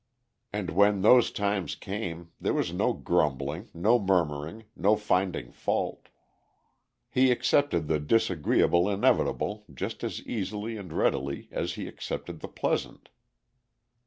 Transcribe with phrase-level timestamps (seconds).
[0.51, 6.07] And when those times came, there was no grumbling, no murmuring, no finding fault.
[7.07, 13.09] He accepted the disagreeable inevitable just as easily and readily as he accepted the pleasant.